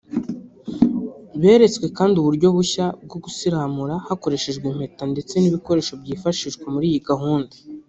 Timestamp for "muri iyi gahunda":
6.73-7.55